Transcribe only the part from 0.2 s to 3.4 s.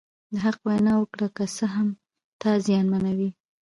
د حق وینا وکړه که څه هم تا زیانمنوي.